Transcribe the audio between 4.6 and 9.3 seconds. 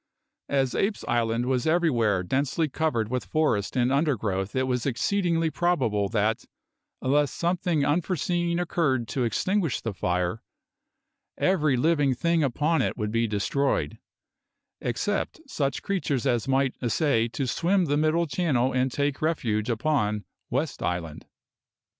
was exceedingly probable that, unless something unforeseen occurred to